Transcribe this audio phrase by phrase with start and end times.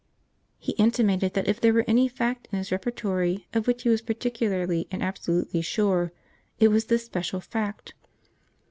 [0.57, 4.01] He intimated that if there were any fact in his repertory of which he was
[4.01, 6.11] particularly and absolutely sure
[6.57, 7.93] it was this special fact.